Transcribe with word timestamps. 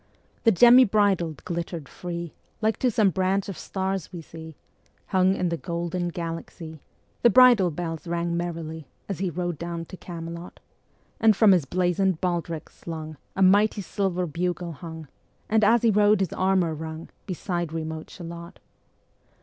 The 0.45 0.51
gemmy 0.51 0.83
bridle 0.83 1.35
glitter'd 1.45 1.87
free, 1.87 2.33
Like 2.59 2.77
to 2.77 2.89
some 2.89 3.11
branch 3.11 3.47
of 3.47 3.55
stars 3.55 4.11
we 4.11 4.23
see 4.23 4.55
Hung 5.09 5.35
in 5.35 5.49
the 5.49 5.57
golden 5.57 6.07
Galaxy. 6.07 6.81
The 7.21 7.29
bridle 7.29 7.69
bells 7.69 8.07
rang 8.07 8.35
merrily 8.35 8.79
Ā 8.79 8.81
Ā 8.81 8.85
As 9.09 9.19
he 9.19 9.29
rode 9.29 9.59
down 9.59 9.85
to 9.85 9.95
Camelot: 9.97 10.59
And 11.19 11.35
from 11.35 11.51
his 11.51 11.65
blazon'd 11.65 12.19
baldric 12.19 12.69
slung 12.71 13.17
A 13.35 13.43
mighty 13.43 13.83
silver 13.83 14.25
bugle 14.25 14.71
hung, 14.71 15.07
And 15.47 15.63
as 15.63 15.83
he 15.83 15.91
rode 15.91 16.21
his 16.21 16.33
armour 16.33 16.73
rung, 16.73 17.01
Ā 17.05 17.09
Ā 17.09 17.09
Beside 17.27 17.71
remote 17.71 18.09
Shalott. 18.09 18.57